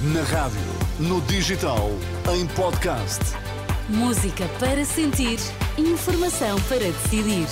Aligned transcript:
Na 0.00 0.22
rádio, 0.22 0.60
no 1.00 1.20
digital, 1.22 1.90
em 2.32 2.46
podcast. 2.54 3.18
Música 3.88 4.46
para 4.60 4.84
sentir, 4.84 5.40
informação 5.76 6.56
para 6.68 6.78
decidir. 6.78 7.48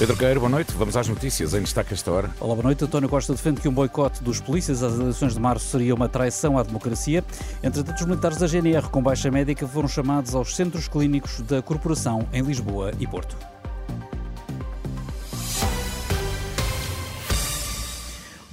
Pedro 0.00 0.16
Queiro, 0.16 0.40
boa 0.40 0.50
noite. 0.50 0.72
Vamos 0.72 0.96
às 0.96 1.06
notícias 1.06 1.54
em 1.54 1.62
destaque 1.62 1.94
esta 1.94 2.10
hora. 2.10 2.30
Olá, 2.40 2.56
boa 2.56 2.64
noite. 2.64 2.82
António 2.82 3.08
Costa 3.08 3.32
defende 3.32 3.60
que 3.60 3.68
um 3.68 3.72
boicote 3.72 4.24
dos 4.24 4.40
polícias 4.40 4.82
às 4.82 4.94
eleições 4.94 5.34
de 5.34 5.40
março 5.40 5.66
seria 5.66 5.94
uma 5.94 6.08
traição 6.08 6.58
à 6.58 6.64
democracia. 6.64 7.22
Entretanto, 7.62 8.00
os 8.00 8.04
militares 8.04 8.38
da 8.38 8.48
GNR 8.48 8.88
com 8.90 9.00
baixa 9.00 9.30
médica 9.30 9.68
foram 9.68 9.86
chamados 9.86 10.34
aos 10.34 10.56
centros 10.56 10.88
clínicos 10.88 11.40
da 11.42 11.62
corporação 11.62 12.26
em 12.32 12.42
Lisboa 12.42 12.90
e 12.98 13.06
Porto. 13.06 13.53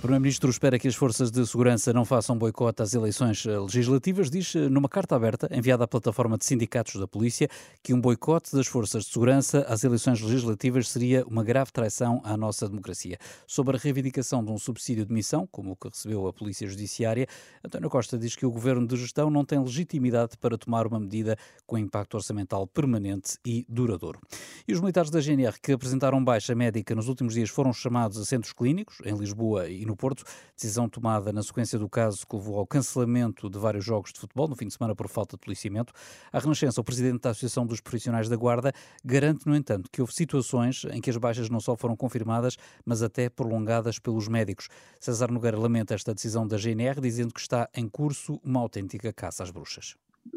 O 0.02 0.10
Primeiro-Ministro 0.10 0.50
espera 0.50 0.80
que 0.80 0.88
as 0.88 0.96
forças 0.96 1.30
de 1.30 1.46
segurança 1.46 1.94
não 1.94 2.04
façam 2.04 2.36
boicote 2.36 2.82
às 2.82 2.96
eleições 2.96 3.46
eh, 3.46 3.60
legislativas. 3.60 4.32
Diz 4.32 4.56
eh, 4.56 4.68
numa 4.68 4.90
carta 4.90 5.16
aberta 5.16 5.48
enviada 5.56 5.84
à 5.84 5.88
plataforma 5.88 6.40
de 6.40 6.44
sindicatos 6.44 7.00
da 7.00 7.08
polícia 7.08 7.48
que 7.84 7.94
um 7.94 8.02
boicote 8.02 8.52
das 8.56 8.66
forças 8.66 9.06
de 9.06 9.12
segurança 9.12 9.64
às 9.70 9.84
eleições 9.84 10.20
legislativas 10.20 10.90
seria 10.90 11.24
uma 11.28 11.44
grave 11.44 11.72
traição 11.72 12.20
à 12.24 12.36
nossa 12.36 12.68
democracia. 12.68 13.20
Sobre 13.46 13.78
a 13.78 13.80
reivindicação 13.80 14.44
de 14.44 14.50
um 14.50 14.58
subsídio 14.58 15.06
de 15.06 15.14
missão, 15.14 15.48
como 15.52 15.74
o 15.74 15.76
que 15.76 15.90
recebeu 15.90 16.26
a 16.26 16.34
Polícia 16.34 16.68
Judiciária, 16.68 17.28
António 17.64 17.88
Costa 17.88 18.18
diz 18.18 18.36
que 18.36 18.44
o 18.44 18.50
governo 18.50 18.88
de 18.88 18.96
gestão 18.96 19.30
não 19.30 19.46
tem 19.46 19.60
legitimidade 19.60 20.36
para 20.36 20.58
tomar 20.58 20.88
uma 20.88 21.00
medida 21.00 21.38
com 21.68 21.78
impacto 21.78 22.16
orçamental 22.16 22.66
permanente 22.66 23.38
e 23.46 23.68
duradouro. 23.70 24.20
E 24.68 24.74
os 24.74 24.80
militares 24.80 25.12
da 25.12 25.22
GNR 25.22 25.60
que 25.62 25.74
apresentaram 25.74 26.24
baixa 26.24 26.56
médica 26.56 26.96
nos 26.96 27.08
últimos 27.08 27.36
dias 27.36 27.52
foram 27.52 27.72
chamados 27.72 28.18
a 28.18 28.26
centros 28.26 28.52
clínicos 28.52 28.98
em 29.06 29.16
Lisboa 29.16 29.70
e 29.70 29.91
no 29.91 29.91
no 29.92 29.96
Porto. 29.98 30.24
Decisão 30.56 30.90
tomada 30.90 31.32
na 31.34 31.44
sequência 31.44 31.78
do 31.78 31.90
caso 31.90 32.26
que 32.26 32.36
levou 32.36 32.58
ao 32.58 32.66
cancelamento 32.66 33.50
de 33.50 33.60
vários 33.60 33.84
jogos 33.84 34.14
de 34.14 34.20
futebol 34.20 34.48
no 34.48 34.56
fim 34.56 34.68
de 34.68 34.74
semana 34.74 34.96
por 34.96 35.08
falta 35.08 35.36
de 35.36 35.42
policiamento. 35.42 35.94
A 36.32 36.40
Renascença, 36.40 36.80
o 36.80 36.84
presidente 36.84 37.22
da 37.22 37.32
Associação 37.32 37.66
dos 37.66 37.82
Profissionais 37.82 38.30
da 38.30 38.36
Guarda, 38.36 38.72
garante, 39.04 39.46
no 39.46 39.56
entanto, 39.56 39.90
que 39.92 40.02
houve 40.02 40.14
situações 40.14 40.86
em 40.86 41.02
que 41.02 41.10
as 41.10 41.18
baixas 41.18 41.50
não 41.50 41.60
só 41.60 41.76
foram 41.76 41.96
confirmadas, 41.96 42.58
mas 42.86 43.04
até 43.04 43.30
prolongadas 43.30 44.00
pelos 44.00 44.28
médicos. 44.28 44.70
César 45.00 45.30
Nogueira 45.30 45.60
lamenta 45.60 45.94
esta 45.94 46.14
decisão 46.14 46.48
da 46.48 46.58
GNR, 46.58 47.02
dizendo 47.02 47.34
que 47.34 47.42
está 47.42 47.70
em 47.76 47.88
curso 47.88 48.40
uma 48.44 48.60
autêntica 48.62 49.12
caça 49.12 49.44
às 49.44 49.52
bruxas. 49.52 49.96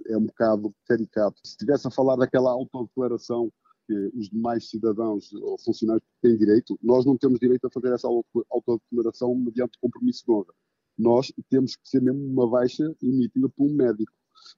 É 0.08 0.16
um 0.16 0.26
bocado 0.26 0.74
caricato. 0.86 1.40
Se 1.44 1.52
estivesse 1.52 1.86
a 1.86 1.90
falar 1.90 2.16
daquela 2.16 2.50
autodeclaração 2.50 3.52
que 3.86 3.94
os 4.14 4.28
demais 4.28 4.68
cidadãos 4.68 5.32
ou 5.32 5.58
funcionários 5.58 6.04
têm 6.20 6.36
direito, 6.36 6.78
nós 6.82 7.04
não 7.04 7.16
temos 7.16 7.38
direito 7.38 7.66
a 7.66 7.70
fazer 7.70 7.92
essa 7.92 8.08
autodeclaração 8.50 9.34
mediante 9.34 9.78
compromisso 9.78 10.24
de 10.24 10.32
honra. 10.32 10.54
Nós 10.96 11.32
temos 11.50 11.76
que 11.76 11.88
ser 11.88 12.00
mesmo 12.00 12.24
uma 12.24 12.48
baixa 12.48 12.84
emitida 13.02 13.48
por 13.48 13.66
um 13.66 13.74
médico. 13.74 14.12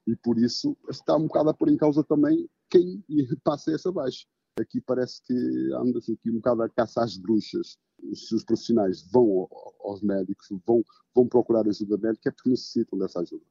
E 0.05 0.15
por 0.15 0.37
isso 0.37 0.77
está 0.89 1.15
um 1.15 1.27
bocado 1.27 1.49
a 1.49 1.53
pôr 1.53 1.69
em 1.69 1.77
causa 1.77 2.03
também 2.03 2.49
quem 2.69 3.03
passa 3.43 3.71
essa 3.71 3.91
baixa. 3.91 4.25
Aqui 4.59 4.81
parece 4.81 5.21
que 5.23 5.33
anda-se 5.73 6.13
aqui 6.13 6.31
um 6.31 6.35
bocado 6.35 6.63
a 6.63 6.69
caça 6.69 7.03
às 7.03 7.17
bruxas. 7.17 7.77
Se 8.13 8.35
os 8.35 8.43
profissionais 8.43 9.07
vão 9.11 9.47
aos 9.81 10.01
médicos, 10.01 10.47
vão, 10.65 10.83
vão 11.15 11.27
procurar 11.27 11.67
ajuda 11.67 11.97
médica, 11.97 12.29
é 12.29 12.31
porque 12.31 12.49
necessitam 12.49 12.97
dessa 12.99 13.21
ajuda. 13.21 13.43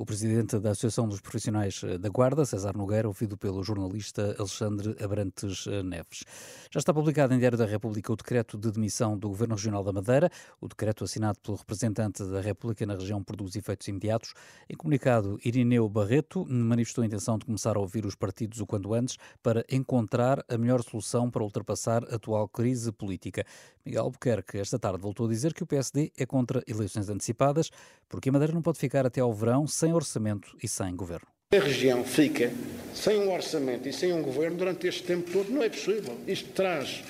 O 0.00 0.06
presidente 0.06 0.58
da 0.58 0.70
Associação 0.70 1.06
dos 1.06 1.20
Profissionais 1.20 1.82
eh, 1.84 1.98
da 1.98 2.08
Guarda, 2.08 2.46
César 2.46 2.74
Nogueira, 2.74 3.06
ouvido 3.06 3.36
pelo 3.36 3.62
jornalista 3.62 4.34
Alexandre 4.38 4.96
Abrantes 4.98 5.66
eh, 5.66 5.82
Neves. 5.82 6.24
Já 6.70 6.78
está 6.78 6.94
publicado 6.94 7.34
em 7.34 7.38
Diário 7.38 7.58
da 7.58 7.66
República 7.66 8.10
o 8.10 8.16
decreto 8.16 8.56
de 8.56 8.72
demissão 8.72 9.18
do 9.18 9.28
Governo 9.28 9.56
Regional 9.56 9.84
da 9.84 9.92
Madeira. 9.92 10.30
O 10.58 10.66
decreto 10.66 11.04
assinado 11.04 11.38
pelo 11.40 11.58
representante 11.58 12.24
da 12.24 12.40
República 12.40 12.86
na 12.86 12.94
região 12.94 13.22
produz 13.22 13.54
efeitos 13.56 13.88
imediatos. 13.88 14.32
Em 14.70 14.74
comunicado, 14.74 15.38
Irineu 15.44 15.86
Barreto 15.86 16.46
manifestou 16.48 17.02
a 17.02 17.06
intenção 17.06 17.36
de 17.36 17.44
começar 17.44 17.76
a 17.76 17.80
ouvir 17.80 18.06
os 18.06 18.14
partidos 18.14 18.58
o 18.58 18.66
quanto 18.66 18.94
antes 18.94 19.18
para 19.42 19.66
encontrar 19.70 20.42
a 20.48 20.56
melhor 20.56 20.82
solução 20.82 21.30
para 21.30 21.42
ultrapassar 21.42 22.04
a 22.04 22.16
atual 22.16 22.48
crise 22.48 22.90
política. 22.90 23.44
Miguel 23.84 24.04
Albuquerque, 24.04 24.58
esta 24.58 24.78
tarde, 24.78 25.00
voltou 25.00 25.26
a 25.26 25.28
dizer 25.28 25.52
que 25.52 25.62
o 25.62 25.66
PSD 25.66 26.12
é 26.16 26.24
contra 26.24 26.62
eleições 26.66 27.08
antecipadas, 27.08 27.70
porque 28.08 28.28
a 28.28 28.32
Madeira 28.32 28.52
não 28.52 28.62
pode 28.62 28.78
ficar 28.78 29.06
até 29.06 29.20
ao 29.20 29.32
verão 29.32 29.66
sem 29.66 29.89
orçamento 29.92 30.56
e 30.62 30.68
sem 30.68 30.94
governo. 30.94 31.26
A 31.52 31.58
região 31.58 32.04
fica 32.04 32.52
sem 32.94 33.18
um 33.18 33.32
orçamento 33.32 33.88
e 33.88 33.92
sem 33.92 34.12
um 34.12 34.22
governo 34.22 34.56
durante 34.56 34.86
este 34.86 35.02
tempo 35.02 35.30
todo. 35.30 35.50
Não 35.50 35.62
é 35.62 35.68
possível. 35.68 36.16
Isto 36.26 36.50
traz 36.50 37.02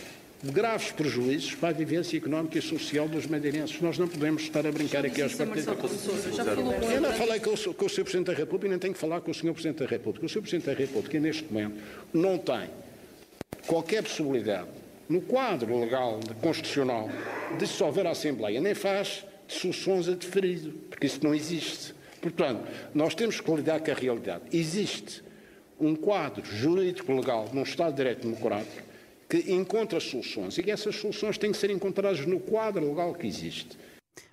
graves 0.42 0.90
prejuízos 0.92 1.54
para 1.54 1.68
a 1.68 1.72
vivência 1.72 2.16
económica 2.16 2.58
e 2.58 2.62
social 2.62 3.06
dos 3.06 3.26
madeirenses. 3.26 3.78
Nós 3.80 3.98
não 3.98 4.08
podemos 4.08 4.42
estar 4.42 4.66
a 4.66 4.72
brincar 4.72 5.04
aqui 5.04 5.20
aos 5.20 5.34
partidos. 5.34 5.66
Eu 5.66 7.00
não 7.00 7.12
falei 7.12 7.40
com 7.40 7.50
o, 7.50 7.74
com 7.74 7.84
o 7.84 7.88
Sr. 7.88 8.02
Presidente 8.02 8.26
da 8.28 8.32
República 8.32 8.66
e 8.66 8.70
nem 8.70 8.78
tenho 8.78 8.94
que 8.94 9.00
falar 9.00 9.20
com 9.20 9.30
o 9.30 9.34
Sr. 9.34 9.52
Presidente 9.52 9.78
da 9.80 9.86
República. 9.86 10.24
O 10.24 10.28
Sr. 10.28 10.40
Presidente 10.40 10.66
da 10.66 10.72
República, 10.72 11.20
neste 11.20 11.44
momento, 11.44 11.78
não 12.12 12.38
tem 12.38 12.70
qualquer 13.66 14.02
possibilidade, 14.02 14.68
no 15.08 15.20
quadro 15.20 15.78
legal, 15.78 16.18
constitucional, 16.40 17.10
de 17.52 17.66
dissolver 17.66 18.06
a 18.06 18.10
Assembleia, 18.10 18.60
nem 18.60 18.74
faz 18.74 19.24
soluções 19.46 20.08
a 20.08 20.12
deferido, 20.12 20.72
porque 20.88 21.06
isso 21.06 21.20
não 21.22 21.34
existe. 21.34 21.94
Portanto, 22.20 22.66
nós 22.94 23.14
temos 23.14 23.40
que 23.40 23.50
lidar 23.50 23.80
com 23.80 23.90
a 23.90 23.94
realidade. 23.94 24.44
Existe 24.52 25.22
um 25.80 25.96
quadro 25.96 26.44
jurídico-legal 26.44 27.48
num 27.52 27.62
Estado 27.62 27.90
de 27.92 27.96
Direito 27.96 28.22
Democrático 28.22 28.82
que 29.28 29.52
encontra 29.52 30.00
soluções 30.00 30.58
e 30.58 30.70
essas 30.70 30.96
soluções 30.96 31.38
têm 31.38 31.52
que 31.52 31.58
ser 31.58 31.70
encontradas 31.70 32.26
no 32.26 32.40
quadro 32.40 32.86
legal 32.86 33.14
que 33.14 33.26
existe. 33.26 33.78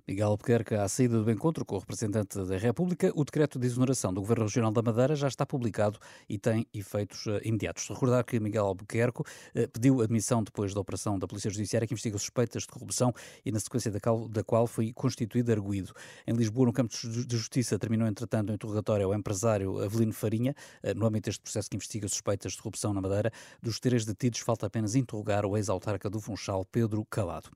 Miguel 0.07 0.29
Albuquerque, 0.29 0.73
à 0.73 0.87
saída 0.87 1.21
do 1.21 1.29
encontro 1.29 1.65
com 1.65 1.75
o 1.75 1.79
representante 1.79 2.41
da 2.45 2.57
República, 2.57 3.11
o 3.13 3.25
decreto 3.25 3.59
de 3.59 3.67
exoneração 3.67 4.13
do 4.13 4.21
Governo 4.21 4.45
Regional 4.45 4.71
da 4.71 4.81
Madeira 4.81 5.17
já 5.17 5.27
está 5.27 5.45
publicado 5.45 5.99
e 6.29 6.39
tem 6.39 6.65
efeitos 6.73 7.25
uh, 7.25 7.41
imediatos. 7.43 7.89
Recordar 7.89 8.23
que 8.23 8.39
Miguel 8.39 8.65
Albuquerque 8.67 9.19
uh, 9.19 9.25
pediu 9.73 10.01
admissão 10.01 10.41
depois 10.41 10.73
da 10.73 10.79
operação 10.79 11.19
da 11.19 11.27
Polícia 11.27 11.49
Judiciária 11.49 11.85
que 11.85 11.93
investiga 11.93 12.17
suspeitas 12.17 12.63
de 12.63 12.69
corrupção 12.69 13.13
e 13.45 13.51
na 13.51 13.59
sequência 13.59 13.91
da 13.91 14.43
qual, 14.43 14.65
foi 14.65 14.93
constituído 14.93 15.51
arguído. 15.51 15.91
Em 16.25 16.33
Lisboa, 16.33 16.67
no 16.67 16.73
campo 16.73 16.93
de 16.95 17.37
justiça, 17.37 17.77
terminou 17.77 18.07
entretanto 18.07 18.51
o 18.51 18.53
interrogatório 18.53 19.07
ao 19.07 19.13
empresário 19.13 19.77
Avelino 19.83 20.13
Farinha, 20.13 20.55
uh, 20.83 20.97
no 20.97 21.05
âmbito 21.05 21.25
deste 21.25 21.41
processo 21.41 21.69
que 21.69 21.75
investiga 21.75 22.07
suspeitas 22.07 22.53
de 22.53 22.59
corrupção 22.59 22.93
na 22.93 23.01
Madeira. 23.01 23.29
Dos 23.61 23.77
três 23.77 24.05
detidos, 24.05 24.39
falta 24.39 24.67
apenas 24.67 24.95
interrogar 24.95 25.45
o 25.45 25.57
ex-autarca 25.57 26.09
do 26.09 26.21
Funchal, 26.21 26.63
Pedro 26.63 27.03
Calado. 27.09 27.49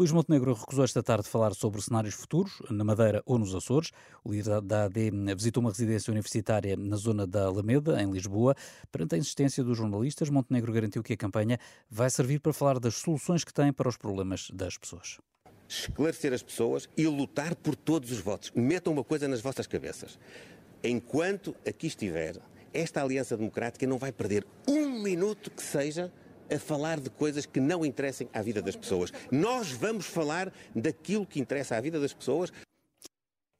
Luís 0.00 0.12
Montenegro 0.12 0.54
recusou 0.54 0.82
esta 0.82 1.02
tarde 1.02 1.28
falar 1.28 1.52
sobre 1.52 1.78
cenários 1.82 2.14
futuros, 2.14 2.62
na 2.70 2.82
Madeira 2.82 3.22
ou 3.26 3.38
nos 3.38 3.54
Açores. 3.54 3.90
O 4.24 4.32
líder 4.32 4.62
da 4.62 4.84
AD 4.84 5.10
visitou 5.36 5.60
uma 5.60 5.68
residência 5.68 6.10
universitária 6.10 6.74
na 6.74 6.96
zona 6.96 7.26
da 7.26 7.44
Alameda, 7.44 8.02
em 8.02 8.10
Lisboa. 8.10 8.54
Perante 8.90 9.16
a 9.16 9.18
insistência 9.18 9.62
dos 9.62 9.76
jornalistas, 9.76 10.30
Montenegro 10.30 10.72
garantiu 10.72 11.02
que 11.02 11.12
a 11.12 11.16
campanha 11.18 11.58
vai 11.90 12.08
servir 12.08 12.40
para 12.40 12.50
falar 12.54 12.78
das 12.78 12.94
soluções 12.94 13.44
que 13.44 13.52
tem 13.52 13.74
para 13.74 13.90
os 13.90 13.98
problemas 13.98 14.48
das 14.54 14.78
pessoas 14.78 15.18
esclarecer 15.68 16.32
as 16.32 16.42
pessoas 16.42 16.88
e 16.96 17.06
lutar 17.06 17.54
por 17.54 17.76
todos 17.76 18.10
os 18.10 18.18
votos. 18.18 18.50
Metam 18.56 18.92
uma 18.92 19.04
coisa 19.04 19.28
nas 19.28 19.40
vossas 19.40 19.68
cabeças. 19.68 20.18
Enquanto 20.82 21.54
aqui 21.64 21.86
estiver, 21.86 22.38
esta 22.72 23.02
Aliança 23.02 23.36
Democrática 23.36 23.86
não 23.86 23.98
vai 23.98 24.10
perder 24.10 24.44
um 24.66 25.00
minuto 25.00 25.48
que 25.48 25.62
seja 25.62 26.10
a 26.52 26.58
falar 26.58 27.00
de 27.00 27.10
coisas 27.10 27.46
que 27.46 27.60
não 27.60 27.84
interessem 27.84 28.28
à 28.32 28.42
vida 28.42 28.60
das 28.60 28.76
pessoas. 28.76 29.12
Nós 29.30 29.70
vamos 29.70 30.06
falar 30.06 30.52
daquilo 30.74 31.26
que 31.26 31.40
interessa 31.40 31.76
à 31.76 31.80
vida 31.80 32.00
das 32.00 32.12
pessoas. 32.12 32.52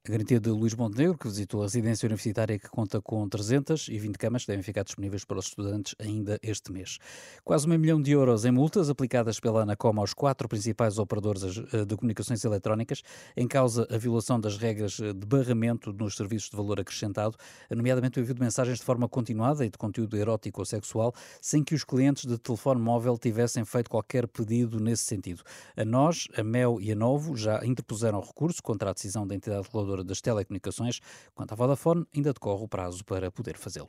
A 0.08 0.12
garantia 0.12 0.40
de 0.40 0.48
Luís 0.48 0.74
Montenegro, 0.74 1.18
que 1.18 1.28
visitou 1.28 1.60
a 1.60 1.64
residência 1.64 2.06
universitária 2.06 2.58
que 2.58 2.70
conta 2.70 3.02
com 3.02 3.28
320 3.28 4.16
camas, 4.16 4.46
devem 4.46 4.62
ficar 4.62 4.82
disponíveis 4.82 5.26
para 5.26 5.38
os 5.38 5.48
estudantes 5.48 5.94
ainda 5.98 6.38
este 6.42 6.72
mês. 6.72 6.98
Quase 7.44 7.68
meio 7.68 7.78
milhão 7.78 8.00
de 8.00 8.10
euros 8.10 8.46
em 8.46 8.50
multas 8.50 8.88
aplicadas 8.88 9.38
pela 9.38 9.60
Anacom 9.60 10.00
aos 10.00 10.14
quatro 10.14 10.48
principais 10.48 10.98
operadores 10.98 11.42
eh, 11.74 11.84
de 11.84 11.96
comunicações 11.96 12.42
eletrónicas, 12.42 13.02
em 13.36 13.46
causa 13.46 13.86
a 13.90 13.98
violação 13.98 14.40
das 14.40 14.56
regras 14.56 14.92
de 14.92 15.26
barramento 15.26 15.92
nos 15.92 16.16
serviços 16.16 16.48
de 16.48 16.56
valor 16.56 16.80
acrescentado, 16.80 17.36
nomeadamente 17.68 18.18
o 18.18 18.22
envio 18.22 18.34
de 18.34 18.40
mensagens 18.40 18.78
de 18.78 18.84
forma 18.86 19.06
continuada 19.06 19.66
e 19.66 19.68
de 19.68 19.76
conteúdo 19.76 20.16
erótico 20.16 20.62
ou 20.62 20.64
sexual, 20.64 21.12
sem 21.42 21.62
que 21.62 21.74
os 21.74 21.84
clientes 21.84 22.24
de 22.24 22.38
telefone 22.38 22.80
móvel 22.80 23.18
tivessem 23.18 23.66
feito 23.66 23.90
qualquer 23.90 24.26
pedido 24.26 24.80
nesse 24.80 25.02
sentido. 25.02 25.42
A 25.76 25.84
nós, 25.84 26.26
a 26.38 26.42
Mel 26.42 26.78
e 26.80 26.90
a 26.90 26.96
Novo 26.96 27.36
já 27.36 27.62
interpuseram 27.66 28.18
recurso 28.18 28.62
contra 28.62 28.88
a 28.88 28.94
decisão 28.94 29.26
da 29.26 29.34
entidade 29.34 29.68
reguladora 29.90 30.04
das 30.04 30.20
telecomunicações. 30.20 31.00
Quanto 31.34 31.52
à 31.52 31.54
Vodafone, 31.54 32.06
ainda 32.14 32.32
decorre 32.32 32.64
o 32.64 32.68
prazo 32.68 33.04
para 33.04 33.30
poder 33.30 33.56
fazê-lo. 33.56 33.88